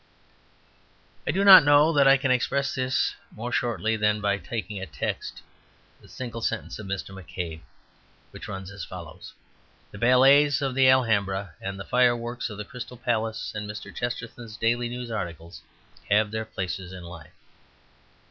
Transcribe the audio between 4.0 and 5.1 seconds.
by taking as a